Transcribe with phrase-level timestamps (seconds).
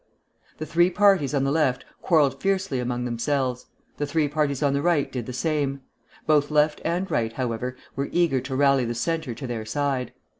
[0.57, 3.67] The three parties on the Left quarrelled fiercely among themselves;
[3.97, 5.81] the three parties on the Right did the same.
[6.25, 10.11] Both Left and Right, however, were eager to rally the Centre to their side.